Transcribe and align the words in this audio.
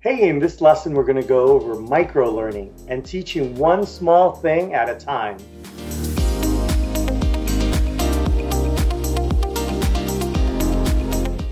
Hey, 0.00 0.28
in 0.28 0.38
this 0.38 0.60
lesson, 0.60 0.94
we're 0.94 1.02
going 1.02 1.20
to 1.20 1.26
go 1.26 1.48
over 1.48 1.74
micro 1.74 2.30
learning 2.30 2.72
and 2.86 3.04
teaching 3.04 3.56
one 3.56 3.84
small 3.84 4.30
thing 4.30 4.72
at 4.72 4.88
a 4.88 4.94
time. 4.94 5.36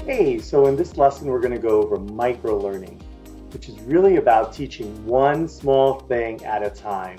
Hey, 0.06 0.38
so 0.38 0.66
in 0.66 0.76
this 0.76 0.96
lesson, 0.96 1.26
we're 1.26 1.40
going 1.40 1.54
to 1.54 1.58
go 1.58 1.82
over 1.82 1.98
micro 1.98 2.56
learning, 2.56 3.02
which 3.52 3.68
is 3.68 3.80
really 3.80 4.18
about 4.18 4.52
teaching 4.52 5.04
one 5.04 5.48
small 5.48 5.98
thing 5.98 6.44
at 6.44 6.62
a 6.62 6.70
time. 6.70 7.18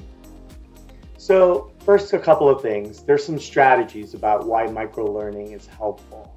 So, 1.17 1.73
first, 1.83 2.13
a 2.13 2.19
couple 2.19 2.47
of 2.47 2.61
things. 2.61 3.03
There's 3.03 3.25
some 3.25 3.37
strategies 3.37 4.13
about 4.13 4.47
why 4.47 4.67
micro 4.67 5.11
learning 5.11 5.51
is 5.51 5.67
helpful. 5.67 6.33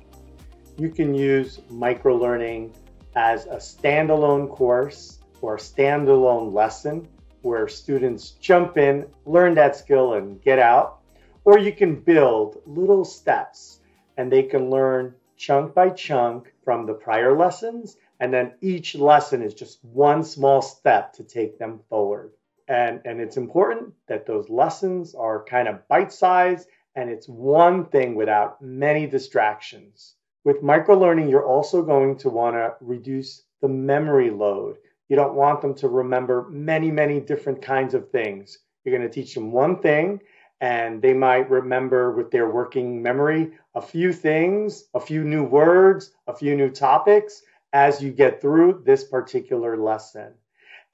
You 0.78 0.88
can 0.88 1.14
use 1.14 1.60
micro 1.70 2.16
learning 2.16 2.74
as 3.14 3.46
a 3.46 3.56
standalone 3.56 4.48
course 4.48 5.18
or 5.40 5.56
standalone 5.56 6.52
lesson 6.52 7.08
where 7.42 7.68
students 7.68 8.32
jump 8.32 8.76
in, 8.76 9.06
learn 9.24 9.54
that 9.54 9.76
skill, 9.76 10.14
and 10.14 10.42
get 10.42 10.58
out. 10.58 11.00
Or 11.44 11.58
you 11.58 11.72
can 11.72 11.96
build 11.96 12.60
little 12.66 13.04
steps 13.04 13.80
and 14.16 14.30
they 14.30 14.42
can 14.42 14.70
learn 14.70 15.14
chunk 15.36 15.74
by 15.74 15.88
chunk 15.90 16.52
from 16.64 16.84
the 16.84 16.92
prior 16.92 17.36
lessons. 17.36 17.96
And 18.20 18.32
then 18.32 18.52
each 18.60 18.94
lesson 18.94 19.42
is 19.42 19.54
just 19.54 19.82
one 19.82 20.22
small 20.22 20.60
step 20.60 21.14
to 21.14 21.24
take 21.24 21.58
them 21.58 21.80
forward. 21.88 22.32
And, 22.68 23.00
and 23.06 23.20
it's 23.20 23.38
important 23.38 23.94
that 24.06 24.26
those 24.26 24.50
lessons 24.50 25.14
are 25.14 25.42
kind 25.44 25.66
of 25.66 25.88
bite 25.88 26.12
sized 26.12 26.68
and 26.94 27.08
it's 27.08 27.28
one 27.28 27.86
thing 27.86 28.14
without 28.14 28.60
many 28.60 29.06
distractions. 29.06 30.16
With 30.44 30.62
microlearning, 30.62 31.28
you're 31.28 31.46
also 31.46 31.82
going 31.82 32.16
to 32.18 32.30
want 32.30 32.56
to 32.56 32.74
reduce 32.80 33.42
the 33.60 33.68
memory 33.68 34.30
load. 34.30 34.78
You 35.08 35.16
don't 35.16 35.34
want 35.34 35.60
them 35.60 35.74
to 35.74 35.88
remember 35.88 36.48
many, 36.48 36.90
many 36.90 37.20
different 37.20 37.60
kinds 37.60 37.92
of 37.92 38.10
things. 38.10 38.58
You're 38.84 38.96
going 38.96 39.08
to 39.08 39.14
teach 39.14 39.34
them 39.34 39.52
one 39.52 39.80
thing, 39.80 40.20
and 40.60 41.02
they 41.02 41.12
might 41.12 41.50
remember 41.50 42.12
with 42.12 42.30
their 42.30 42.48
working 42.48 43.02
memory 43.02 43.52
a 43.74 43.82
few 43.82 44.12
things, 44.12 44.84
a 44.94 45.00
few 45.00 45.24
new 45.24 45.44
words, 45.44 46.12
a 46.26 46.34
few 46.34 46.56
new 46.56 46.70
topics 46.70 47.42
as 47.72 48.02
you 48.02 48.10
get 48.10 48.40
through 48.40 48.82
this 48.84 49.04
particular 49.04 49.76
lesson. 49.76 50.32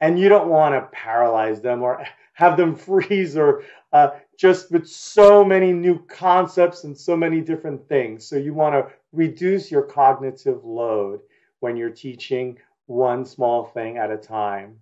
And 0.01 0.19
you 0.19 0.29
don't 0.29 0.48
want 0.48 0.75
to 0.75 0.89
paralyze 0.92 1.61
them 1.61 1.83
or 1.83 2.05
have 2.35 2.57
them 2.57 2.75
freeze 2.89 3.37
or 3.37 3.63
uh, 3.92 4.11
just 4.39 4.70
with 4.70 4.87
so 4.87 5.45
many 5.45 5.73
new 5.73 6.05
concepts 6.07 6.85
and 6.85 6.97
so 6.97 7.17
many 7.17 7.41
different 7.41 7.89
things. 7.89 8.27
So 8.27 8.37
you 8.37 8.53
want 8.53 8.75
to 8.75 8.92
reduce 9.17 9.70
your 9.70 9.83
cognitive 9.83 10.64
load 10.64 11.20
when 11.61 11.77
you're 11.77 11.91
teaching 11.91 12.59
one 12.86 13.25
small 13.25 13.64
thing 13.64 13.98
at 13.98 14.11
a 14.11 14.17
time. 14.17 14.78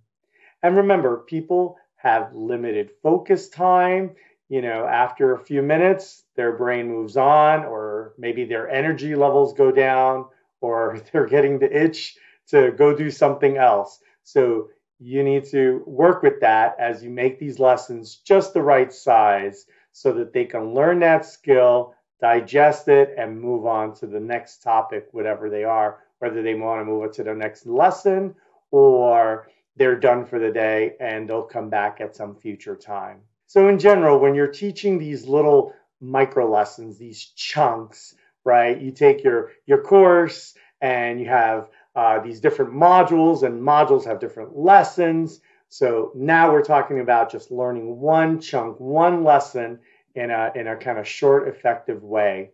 And 0.62 0.76
remember, 0.76 1.18
people 1.18 1.76
have 1.96 2.34
limited 2.34 2.91
focus 3.02 3.48
time. 3.48 4.14
You 4.48 4.60
know, 4.62 4.86
after 4.86 5.32
a 5.32 5.44
few 5.44 5.62
minutes, 5.62 6.24
their 6.36 6.52
brain 6.52 6.88
moves 6.88 7.16
on, 7.16 7.64
or 7.64 8.14
maybe 8.18 8.44
their 8.44 8.68
energy 8.68 9.14
levels 9.14 9.54
go 9.54 9.72
down, 9.72 10.26
or 10.60 11.00
they're 11.12 11.26
getting 11.26 11.58
the 11.58 11.84
itch 11.84 12.16
to 12.48 12.72
go 12.72 12.94
do 12.94 13.10
something 13.10 13.56
else. 13.56 14.00
So 14.22 14.69
you 14.98 15.22
need 15.22 15.44
to 15.46 15.82
work 15.86 16.22
with 16.22 16.41
that 16.41 16.76
as 16.78 17.02
you 17.02 17.10
make 17.10 17.38
these 17.38 17.58
lessons 17.58 18.16
just 18.16 18.54
the 18.54 18.62
right 18.62 18.92
size 18.92 19.66
so 19.92 20.12
that 20.12 20.32
they 20.32 20.44
can 20.44 20.74
learn 20.74 21.00
that 21.00 21.24
skill, 21.24 21.94
digest 22.25 22.89
it, 22.89 23.14
and 23.19 23.39
move 23.39 23.67
on 23.67 23.94
to 23.94 24.06
the 24.06 24.19
next 24.19 24.62
topic, 24.62 25.06
whatever 25.12 25.50
they 25.50 25.62
are, 25.62 25.98
whether 26.20 26.42
they 26.42 26.55
want 26.55 26.81
to 26.81 26.84
move 26.86 27.05
it 27.05 27.12
to 27.12 27.22
the 27.22 27.34
next 27.34 27.66
lesson 27.66 28.34
or 28.70 29.47
they're 29.77 30.00
done 30.00 30.25
for 30.25 30.39
the 30.39 30.50
day 30.50 30.94
and 31.00 31.28
they'll 31.28 31.42
come 31.42 31.69
back 31.69 32.00
at 32.00 32.16
some 32.16 32.34
future 32.34 32.77
time. 32.77 33.20
So, 33.47 33.69
in 33.69 33.78
general, 33.78 34.19
when 34.19 34.34
you're 34.34 34.47
teaching 34.64 34.98
these 34.98 35.27
little 35.27 35.75
micro 36.00 36.50
lessons, 36.50 36.97
these 36.97 37.22
chunks, 37.37 38.15
right? 38.43 38.81
You 38.81 38.91
take 38.91 39.22
your 39.22 39.50
your 39.66 39.82
course 39.82 40.54
and 40.81 41.21
you 41.21 41.27
have 41.27 41.69
uh, 41.94 42.21
these 42.21 42.41
different 42.41 42.72
modules, 42.72 43.43
and 43.43 43.60
modules 43.60 44.06
have 44.06 44.19
different 44.19 44.56
lessons. 44.56 45.41
So 45.69 46.10
now 46.15 46.50
we're 46.50 46.65
talking 46.65 47.00
about 47.00 47.31
just 47.31 47.50
learning 47.50 48.00
one 48.00 48.41
chunk, 48.41 48.81
one 48.81 49.25
lesson 49.25 49.81
in 50.14 50.30
a, 50.30 50.52
in 50.54 50.66
a 50.66 50.76
kind 50.76 50.98
of 50.98 51.08
short, 51.08 51.48
effective 51.48 52.02
way. 52.02 52.50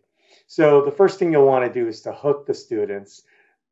So 0.46 0.84
the 0.84 0.90
first 0.90 1.18
thing 1.18 1.32
you'll 1.32 1.46
want 1.46 1.64
to 1.64 1.80
do 1.80 1.88
is 1.88 2.00
to 2.02 2.12
hook 2.12 2.46
the 2.46 2.54
students, 2.54 3.22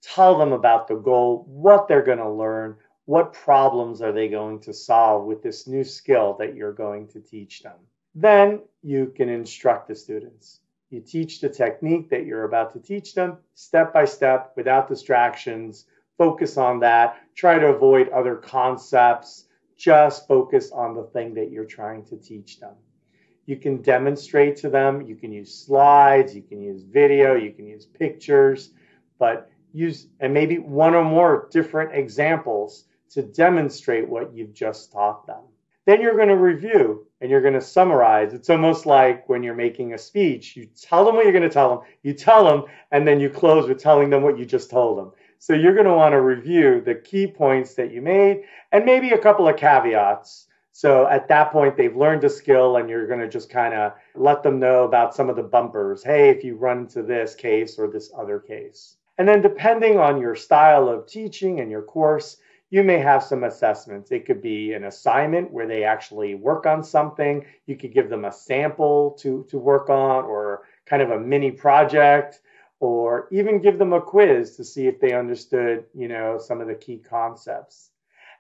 tell 0.03 0.38
them 0.38 0.53
about 0.53 0.88
the 0.88 0.97
goal, 0.97 1.44
what 1.49 1.88
they're 1.88 2.03
going 2.03 2.19
to 2.19 2.31
learn, 2.31 2.77
what 3.06 3.32
problems 3.32 4.03
are 4.03 4.12
they 4.12 4.28
going 4.28 4.60
to 4.60 4.72
solve 4.72 5.25
with 5.25 5.43
this 5.43 5.66
new 5.66 5.82
skill 5.82 6.37
that 6.38 6.54
you're 6.54 6.72
going 6.72 7.09
to 7.09 7.21
teach 7.21 7.62
them. 7.62 7.77
Then 8.15 8.60
you 8.82 9.12
can 9.16 9.28
instruct 9.28 9.88
the 9.88 9.94
students. 9.94 10.60
You 10.91 11.00
teach 11.00 11.41
the 11.41 11.48
technique 11.48 12.10
that 12.10 12.27
you're 12.27 12.44
about 12.44 12.72
to 12.72 12.81
teach 12.81 13.15
them 13.15 13.38
step 13.54 13.93
by 13.93 14.04
step 14.04 14.53
without 14.56 14.88
distractions. 14.88 15.87
Focus 16.16 16.56
on 16.56 16.81
that. 16.81 17.19
Try 17.34 17.59
to 17.59 17.69
avoid 17.69 18.09
other 18.09 18.37
concepts. 18.37 19.47
Just 19.77 20.27
focus 20.27 20.72
on 20.72 20.94
the 20.94 21.04
thing 21.04 21.34
that 21.34 21.50
you're 21.50 21.65
trying 21.65 22.04
to 22.06 22.16
teach 22.16 22.59
them. 22.59 22.75
You 23.48 23.56
can 23.56 23.81
demonstrate 23.81 24.56
to 24.56 24.69
them. 24.69 25.06
You 25.06 25.16
can 25.16 25.32
use 25.32 25.54
slides. 25.54 26.36
You 26.36 26.42
can 26.42 26.60
use 26.60 26.82
video. 26.82 27.34
You 27.34 27.50
can 27.50 27.66
use 27.66 27.86
pictures. 27.86 28.72
But 29.19 29.50
use, 29.72 30.09
and 30.20 30.34
maybe 30.34 30.59
one 30.59 30.94
or 30.94 31.03
more 31.03 31.48
different 31.50 31.94
examples 31.94 32.84
to 33.12 33.22
demonstrate 33.22 34.06
what 34.06 34.34
you've 34.34 34.53
just 34.53 34.92
taught 34.92 35.26
them. 35.26 35.41
Then 35.86 36.03
you're 36.03 36.16
going 36.16 36.28
to 36.28 36.36
review 36.36 37.06
and 37.22 37.31
you're 37.31 37.41
going 37.41 37.54
to 37.54 37.62
summarize. 37.62 38.34
It's 38.34 38.50
almost 38.50 38.84
like 38.84 39.26
when 39.31 39.42
you're 39.42 39.54
making 39.54 39.94
a 39.94 39.98
speech. 39.98 40.54
You 40.54 40.69
tell 40.78 41.06
them 41.06 41.15
what 41.15 41.25
you're 41.25 41.32
going 41.32 41.42
to 41.42 41.48
tell 41.48 41.70
them, 41.70 41.86
you 42.03 42.12
tell 42.12 42.44
them, 42.44 42.65
and 42.92 43.09
then 43.09 43.19
you 43.19 43.30
close 43.30 43.66
with 43.66 43.80
telling 43.80 44.10
them 44.10 44.22
what 44.22 44.38
you 44.38 44.44
just 44.44 44.69
told 44.69 44.98
them. 44.98 45.12
So 45.38 45.54
you're 45.54 45.72
going 45.72 45.86
to 45.86 45.94
want 45.94 46.12
to 46.12 46.20
review 46.20 46.82
the 46.84 46.97
key 46.97 47.26
points 47.26 47.72
that 47.76 47.92
you 47.92 48.03
made 48.03 48.42
and 48.72 48.84
maybe 48.84 49.12
a 49.12 49.19
couple 49.19 49.48
of 49.48 49.56
caveats. 49.56 50.47
So 50.78 51.09
at 51.09 51.27
that 51.27 51.50
point, 51.50 51.77
they've 51.77 51.97
learned 51.97 52.22
a 52.22 52.31
skill 52.31 52.77
and 52.77 52.89
you're 52.89 53.09
going 53.09 53.19
to 53.19 53.28
just 53.28 53.50
kind 53.50 53.75
of 53.75 53.94
let 54.15 54.44
them 54.44 54.61
know 54.61 54.84
about 54.84 55.12
some 55.12 55.28
of 55.28 55.34
the 55.34 55.43
bumpers. 55.43 56.05
Hey, 56.05 56.31
if 56.31 56.44
you 56.44 56.55
run 56.55 56.83
into 56.83 57.03
this 57.03 57.34
case 57.34 57.81
or 57.81 57.89
this 57.89 58.12
other 58.16 58.39
case. 58.39 58.94
And 59.19 59.27
then 59.27 59.43
depending 59.43 59.99
on 59.99 60.21
your 60.21 60.37
style 60.37 60.89
of 60.89 61.09
teaching 61.09 61.59
and 61.59 61.69
your 61.69 61.83
course, 61.83 62.37
you 62.71 62.84
may 62.84 62.99
have 62.99 63.25
some 63.25 63.43
assessments. 63.43 64.12
It 64.12 64.25
could 64.25 64.41
be 64.41 64.72
an 64.72 64.84
assignment 64.84 65.50
where 65.50 65.66
they 65.66 65.83
actually 65.83 66.37
work 66.37 66.65
on 66.65 66.84
something. 66.84 67.45
You 67.66 67.77
could 67.77 67.93
give 67.93 68.09
them 68.09 68.25
a 68.25 68.31
sample 68.31 69.19
to, 69.19 69.45
to 69.50 69.59
work 69.59 69.91
on, 69.91 70.27
or 70.27 70.62
kind 70.87 71.03
of 71.03 71.10
a 71.10 71.19
mini 71.19 71.50
project, 71.50 72.39
or 72.78 73.27
even 73.33 73.60
give 73.60 73.81
them 73.81 73.95
a 73.95 74.00
quiz 74.00 74.55
to 74.59 74.65
see 74.65 74.87
if 74.87 75.00
they 75.00 75.12
understood, 75.12 75.87
you 75.93 76.06
know, 76.06 76.39
some 76.39 76.60
of 76.60 76.69
the 76.69 76.77
key 76.77 76.99
concepts. 76.99 77.91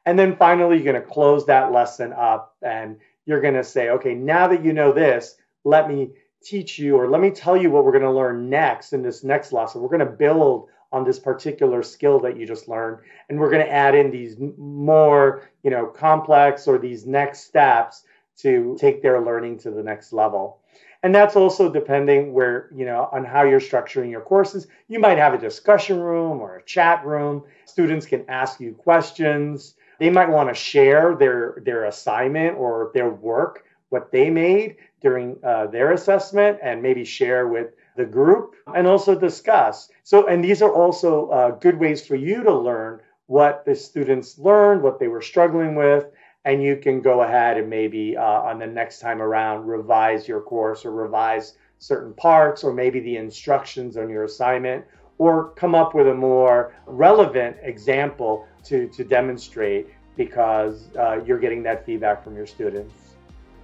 And 0.06 0.18
then 0.18 0.36
finally, 0.36 0.76
you're 0.76 0.92
going 0.92 1.02
to 1.02 1.08
close 1.08 1.46
that 1.46 1.72
lesson 1.72 2.12
up 2.12 2.56
and 2.62 2.96
you're 3.26 3.40
going 3.40 3.54
to 3.54 3.64
say, 3.64 3.90
okay, 3.90 4.14
now 4.14 4.48
that 4.48 4.64
you 4.64 4.72
know 4.72 4.92
this, 4.92 5.36
let 5.64 5.88
me 5.88 6.10
teach 6.42 6.78
you 6.78 6.96
or 6.96 7.08
let 7.08 7.20
me 7.20 7.30
tell 7.30 7.56
you 7.56 7.70
what 7.70 7.84
we're 7.84 7.92
going 7.92 8.02
to 8.02 8.10
learn 8.10 8.48
next 8.48 8.92
in 8.92 9.02
this 9.02 9.22
next 9.22 9.52
lesson. 9.52 9.82
We're 9.82 9.88
going 9.88 10.00
to 10.00 10.06
build 10.06 10.68
on 10.92 11.04
this 11.04 11.18
particular 11.18 11.82
skill 11.82 12.18
that 12.20 12.36
you 12.36 12.46
just 12.46 12.68
learned. 12.68 12.98
And 13.28 13.38
we're 13.38 13.50
going 13.50 13.64
to 13.64 13.72
add 13.72 13.94
in 13.94 14.10
these 14.10 14.36
more 14.56 15.48
you 15.62 15.70
know 15.70 15.86
complex 15.86 16.66
or 16.66 16.78
these 16.78 17.06
next 17.06 17.40
steps 17.40 18.04
to 18.38 18.76
take 18.78 19.02
their 19.02 19.20
learning 19.20 19.58
to 19.58 19.70
the 19.70 19.82
next 19.82 20.12
level. 20.12 20.60
And 21.02 21.14
that's 21.14 21.36
also 21.36 21.70
depending 21.70 22.32
where 22.32 22.70
you 22.74 22.86
know 22.86 23.08
on 23.12 23.24
how 23.24 23.42
you're 23.42 23.60
structuring 23.60 24.10
your 24.10 24.22
courses. 24.22 24.66
You 24.88 24.98
might 24.98 25.18
have 25.18 25.34
a 25.34 25.38
discussion 25.38 26.00
room 26.00 26.40
or 26.40 26.56
a 26.56 26.62
chat 26.64 27.04
room. 27.04 27.44
Students 27.66 28.06
can 28.06 28.24
ask 28.28 28.60
you 28.60 28.72
questions 28.72 29.74
they 29.98 30.10
might 30.10 30.28
want 30.28 30.48
to 30.48 30.54
share 30.54 31.14
their 31.14 31.58
their 31.64 31.84
assignment 31.84 32.56
or 32.56 32.90
their 32.94 33.10
work 33.10 33.64
what 33.90 34.12
they 34.12 34.30
made 34.30 34.76
during 35.00 35.38
uh, 35.42 35.66
their 35.66 35.92
assessment 35.92 36.58
and 36.62 36.82
maybe 36.82 37.04
share 37.04 37.48
with 37.48 37.68
the 37.96 38.04
group 38.04 38.54
and 38.74 38.86
also 38.86 39.18
discuss. 39.18 39.88
So, 40.02 40.26
and 40.26 40.44
these 40.44 40.62
are 40.62 40.72
also 40.72 41.28
uh, 41.30 41.50
good 41.52 41.78
ways 41.78 42.06
for 42.06 42.14
you 42.14 42.42
to 42.42 42.54
learn 42.54 43.00
what 43.26 43.64
the 43.64 43.74
students 43.74 44.38
learned, 44.38 44.82
what 44.82 44.98
they 44.98 45.08
were 45.08 45.22
struggling 45.22 45.74
with, 45.74 46.06
and 46.44 46.62
you 46.62 46.76
can 46.76 47.00
go 47.00 47.22
ahead 47.22 47.58
and 47.58 47.68
maybe 47.68 48.16
uh, 48.16 48.22
on 48.22 48.58
the 48.58 48.66
next 48.66 49.00
time 49.00 49.20
around 49.20 49.66
revise 49.66 50.26
your 50.26 50.40
course 50.40 50.84
or 50.84 50.92
revise 50.92 51.54
certain 51.78 52.12
parts 52.14 52.64
or 52.64 52.72
maybe 52.72 53.00
the 53.00 53.16
instructions 53.16 53.96
on 53.96 54.08
your 54.08 54.24
assignment 54.24 54.84
or 55.18 55.50
come 55.50 55.74
up 55.74 55.94
with 55.94 56.08
a 56.08 56.14
more 56.14 56.72
relevant 56.86 57.56
example 57.62 58.46
to, 58.64 58.88
to 58.88 59.04
demonstrate 59.04 59.88
because 60.16 60.88
uh, 60.98 61.20
you're 61.24 61.38
getting 61.38 61.62
that 61.62 61.84
feedback 61.84 62.24
from 62.24 62.36
your 62.36 62.46
students. 62.46 62.94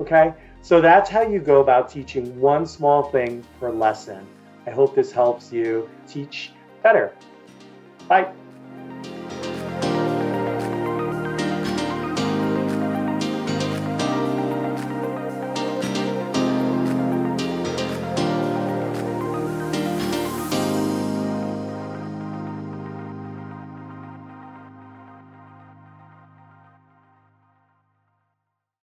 Okay, 0.01 0.35
so 0.63 0.81
that's 0.81 1.09
how 1.09 1.23
you 1.23 1.39
go 1.39 1.61
about 1.61 1.89
teaching 1.89 2.41
one 2.41 2.67
small 2.67 3.11
thing 3.11 3.45
per 3.61 3.71
lesson. 3.71 4.27
I 4.67 4.71
hope 4.71 4.95
this 4.95 5.13
helps 5.13 5.53
you 5.53 5.89
teach 6.09 6.53
better. 6.83 7.13
Bye. 8.09 8.33